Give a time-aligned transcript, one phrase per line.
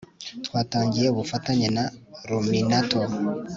[0.45, 1.83] twatangiye ubufatanye na
[2.29, 2.99] Luminato